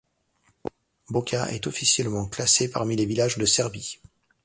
[1.11, 3.99] Boka est officiellement classée parmi les villages de Serbie.